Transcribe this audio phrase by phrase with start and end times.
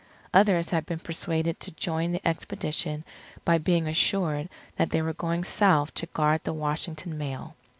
[0.33, 3.03] Others had been persuaded to join the expedition
[3.45, 7.55] by being assured that they were going south to guard the Washington mail.